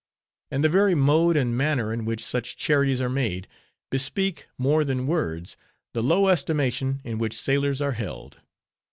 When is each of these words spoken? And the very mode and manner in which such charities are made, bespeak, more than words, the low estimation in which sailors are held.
And 0.49 0.63
the 0.63 0.67
very 0.67 0.95
mode 0.95 1.37
and 1.37 1.55
manner 1.55 1.93
in 1.93 2.05
which 2.05 2.23
such 2.25 2.57
charities 2.57 2.99
are 2.99 3.07
made, 3.07 3.47
bespeak, 3.91 4.47
more 4.57 4.83
than 4.83 5.05
words, 5.05 5.57
the 5.93 6.01
low 6.01 6.27
estimation 6.29 7.01
in 7.03 7.19
which 7.19 7.37
sailors 7.37 7.81
are 7.83 7.91
held. 7.91 8.39